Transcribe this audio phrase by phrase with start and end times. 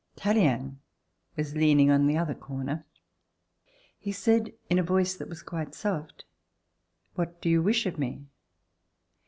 [0.15, 0.79] Tallien
[1.37, 2.87] was leaning on the other corner.
[3.99, 6.25] He said in a voice that was quite soft:
[7.13, 8.25] "What do you wish of me?"